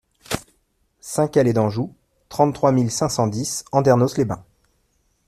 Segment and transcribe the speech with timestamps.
[0.99, 1.93] cinq allée d'Anjou,
[2.27, 4.43] trente-trois mille cinq cent dix Andernos-les-Bains